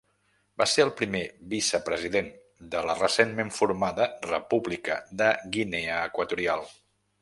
[0.61, 1.21] Va ser el primer
[1.51, 2.33] vicepresident
[2.73, 6.71] de la recentment formada República de Guinea Equatorial.